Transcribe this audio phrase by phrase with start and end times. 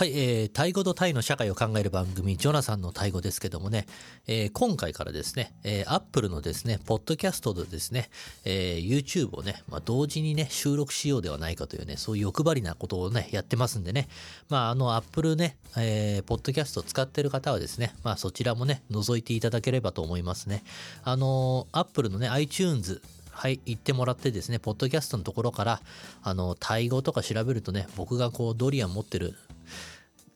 [0.00, 3.84] はい、えー、タイ語とタイの社会を考える番組、ジョナサンのタイ語ですけどもね、
[4.26, 8.08] えー、今回からですね、えー、アップルのですね、ポッドキャストでですね、
[8.46, 14.08] えー、YouTube をね、まあ、同時にね、収録しようではないかというね、そういう欲張りなことをね、やってますんでね、
[14.48, 20.64] まあ、あの、アップルね、えー、ポッドキャストを使ってる方はですね、まあ、そちらもね、覗いていただければと思いますね。
[21.04, 25.82] あの、アップルのね、iTunes、はい、行ってもらってですね、ポッドキャストのところから、
[26.22, 29.34] あの、タイ語とか調べるとね、僕がこう、ドリアン持ってる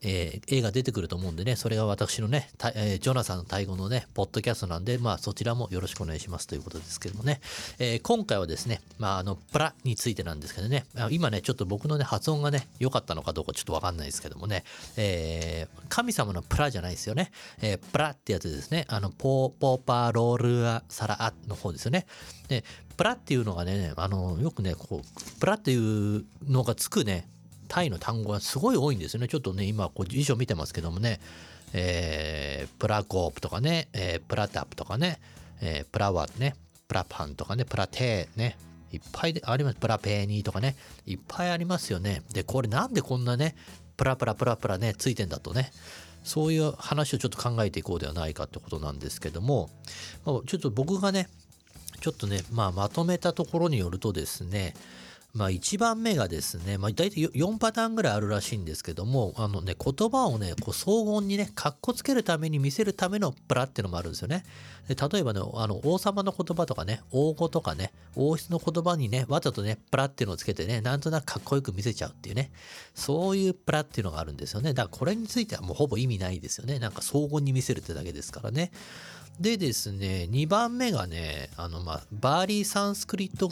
[0.05, 7.41] えー、映画出てくると思うんでね、それが私のね、えー、ジョナサンのタイ語のね、ポッドキャストなんで、まあそちらもよろしくお願いしますということですけどもね、
[7.79, 14.65] えー、今回はですね、まああの、プラについてなんですけどね、今ね、ちょっと僕のね、発音がね、良かったのかどうかちょっとわかんないですけどもね、
[14.97, 17.31] えー、神様のプラじゃないですよね、
[17.63, 22.07] えー、プラってやつですね、あの、ポーポーパーロールアサラアの方ですよね。
[22.49, 22.63] で、
[22.97, 27.27] プラっていうのがね、あの、よくね、こう、プラっていうのがつくね、
[27.69, 29.29] タイの単語がすごい多いんですよね。
[29.29, 31.21] ちょっとね、今、こう辞書見てますけどもね、
[31.73, 35.21] えー、プラコープとかね、えー、プラタプとかね、
[35.61, 36.55] えー、プラワね、
[36.89, 38.57] プラパンとかね、プラテーね、
[38.93, 39.77] いっぱいあります。
[39.77, 40.77] プラペーニーとかね、
[41.07, 42.23] いっぱいありますよね。
[42.33, 43.57] で、これなんでこんなね、
[43.97, 45.73] プラプラプラプラね、ついてんだとね、
[46.23, 49.71] そういう話をちょっと考えていこうではないかってことなんですけども、
[50.25, 51.29] ちょっと僕がね、
[52.01, 54.75] ちょっとね、まあまとめたところによるとですね、
[55.35, 64.45] まあ1番目がですね、まあ大体4パターンぐらいあるらしいんですけども、あのね、言葉をね、こう荘厳にね、かっこつけるために見せるためのプラっていうのもあるんですよね。
[64.87, 72.53] で例えばね、あの、王様の言葉とかね、王語とかね、王室の言葉にね、わざとね、プラっていうのをつけてね、なんとなくかっこよく見せちゃうっていうね、
[72.95, 74.73] そういうプラっていうのがあるんですよね。
[74.73, 76.79] だからこれについてはもうほぼ意味ないですよね。
[76.79, 78.71] なんか荘厳に見せるってだけですからね。
[79.41, 83.49] でですね、2番目がね、あの、まあ、バーリーサンスクリット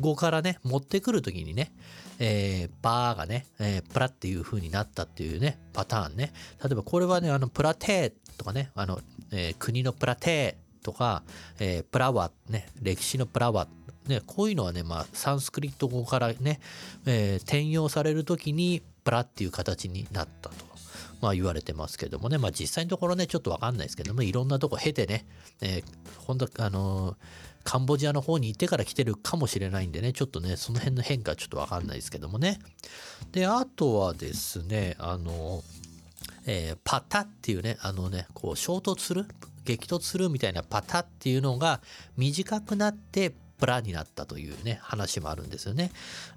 [0.00, 1.72] 語からね、持ってくるときにね、
[2.18, 6.32] えー、バーがね、えー、プラっていう風になったっていうね、パターンね。
[6.62, 9.00] 例えばこれはね、あの、プラテーとかね、あの、
[9.32, 11.22] えー、国のプラテーとか、
[11.58, 13.66] えー、プラワ、ね、歴史のプラワ、
[14.06, 16.60] ね、こういうのはね、まあ、サンスクリット語からね、
[17.04, 20.65] えー、転用されるときに、プラっていう形になったと。
[21.20, 25.26] まあ言われてますけどもね、まあ実際のところね、ちょっとわかんないですけども、いろんなとこ経てね、
[25.60, 25.84] えー、
[26.26, 27.16] 本当あのー、
[27.64, 32.58] カンボジアの方に行ってから来てるかもしれないんでね、ちょっとね、その辺の変化ちょっとわかんないですけどもね。
[33.32, 35.62] で、あとはですね、あのー、
[36.46, 39.26] えー、パタっていうね、あのね、こう衝突する
[39.64, 41.80] 激突するみたいなパタっていうのが
[42.16, 45.90] 短くなってプラになったというね、話もあるんですよね。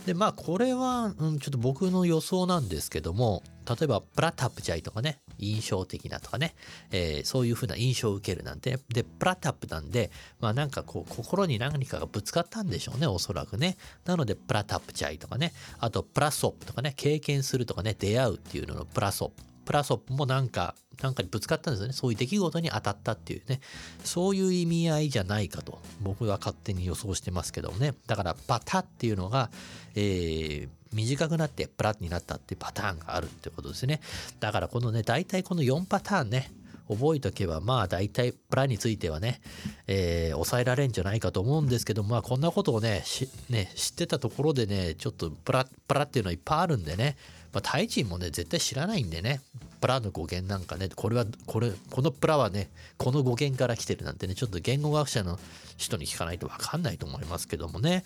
[0.06, 6.56] で、まあ、これは、うん、ちょっと僕の予想なんですけども、例えば、プラタプチャイとかね、印象的なとかね、
[6.92, 13.78] えー、そういうふうな印象を受けるなんて、で、プラタプなんで、まあなんかこう、心に何かがぶつかったんでしょうね、おそらくね。
[14.06, 19.50] なので、プラタプチャイとかね、あと、プラソップとかね、経験するとかね、出会うっていうののプラソップ。
[19.66, 21.94] プラソップもなんか、なんかにぶつかったんですよね。
[21.94, 23.62] そういう出来事に当たったっていうね。
[24.04, 27.94] そういう意味合いじゃないかと、僕は勝手に予想してますけどもね。
[28.08, 29.52] だから、パタっていうのが、
[29.94, 34.02] えー、短くなってプラになったっていうパターンがあるってことですね。
[34.40, 36.52] だからこのね、大体この4パターンね、
[36.90, 39.42] 覚えとけば、まあ大体プラについてはね、
[39.88, 43.04] えー、抑えられんじゃないかと思うんですけど、まあこんなことをね、
[43.50, 47.16] ね知ってたところでね、ちょっとプラ、プラっていうのはいっぱいあるんでね、
[47.54, 49.42] まあ、タイ人もね、絶対知らないんでね、
[49.80, 55.40] プラの語源なんかね、これは、これ、このプラはね、この語源から来てるなんてね、ちょっと言語学者の
[55.78, 58.04] 人に聞かないとわかんないと思いますけどもね。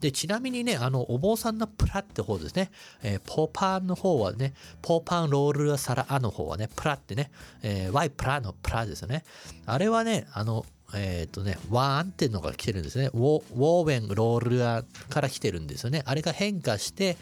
[0.00, 2.70] で、ちなみにね、あの、お坊さんのプラって方ですね、
[3.02, 7.30] えー、ポーパンの方はね、ポーパンロールサラアの方はね、プラってね、
[7.62, 9.24] えー、ワイプラのプラですよね。
[9.66, 10.64] あれはね、あの、
[10.94, 13.10] えっ、ー、とね、ワーンっていうのが来てるんですね。
[13.12, 16.02] ウォーウェンロールアから来てるんですよね。
[16.04, 17.16] あれが変化して、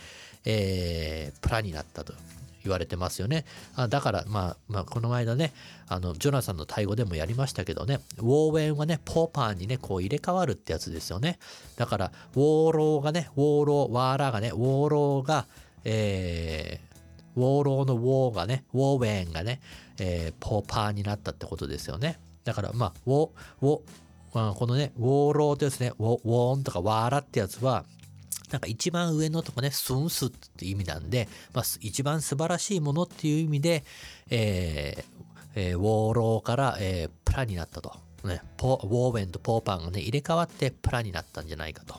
[0.44, 2.14] えー、プラになったと
[2.62, 3.44] 言われてますよね。
[3.74, 5.52] あだから、まあ、まあ、この間ね、
[5.88, 11.38] あの、ジョナサンのタイ語でもやりましたけどね、ウォーウェンはね、ポーパーにね、こう入れ替わるってやつですよね。
[11.76, 15.46] だから、ウォーローがね、ウォーロー、ワーラーがね、ウォーローが、
[15.84, 19.60] えー、ウォーローのウォーがね、ウォーウェンがね、
[19.98, 22.18] えー、ポーパーになったってことですよね。
[22.44, 23.30] だから、まあ、ウォ、
[23.62, 23.80] ウォ、
[24.34, 27.84] あこのね、ウォーローってですね、ウォ、ウォーンとかワーラってやつは、
[28.50, 33.84] なんか一番上のとこね、スンスって意味なんで、まあ、一番素晴らしいものっていう意味で、
[34.30, 35.18] えー
[35.54, 37.92] えー、ウォーローから、えー、プラになったと。
[38.24, 41.94] ね、ポウォーウェンとポーパンがね、入れ替わってプラになったんじゃないかと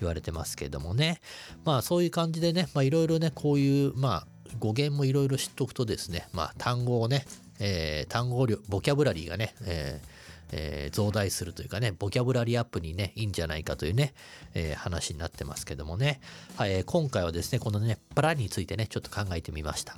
[0.00, 1.20] 言われてますけどもね。
[1.64, 4.26] まあそういう感じでね、いろいろね、こういう、まあ
[4.58, 7.24] 語源もいろいろ知っておくとですね、まあ単語をね、
[7.58, 10.22] えー、単語量、ボキャブラリーがね、えー
[10.52, 14.14] えー、増大するというかね、ボキャブラリーアップにね、いいんじゃないかというね、
[14.54, 16.20] えー、話になってますけどもね、
[16.56, 19.96] はい、今回はですね、このね、プランについてね、ちょっと考えてみました。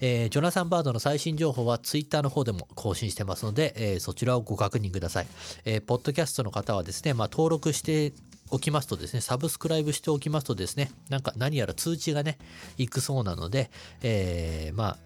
[0.00, 5.26] えー、ジョナサン・バードの最新情報は Twitter の方でも更新してますので、えー、そちらをご確認ください。
[5.64, 8.12] えー、ポッドキャストの方はですね、まあ、登録して
[8.50, 12.38] おきますとですね、サブスクライブしておきますとですね、なんか何やら通知がね、
[12.76, 13.70] 行くそうなので、
[14.02, 14.98] えー、まあ、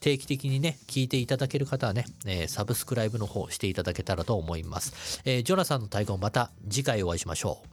[0.00, 5.22] 定期的にね、聞いていただける方はね、えー、サブスクライブの方していただけたらと思います。
[5.24, 7.69] えー、ジョナサンの対抗また次回お会いしましょう。